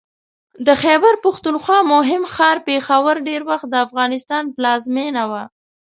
[0.67, 5.43] د خیبر پښتونخوا مهم ښار پېښور ډېر وخت د افغانستان پلازمېنه وه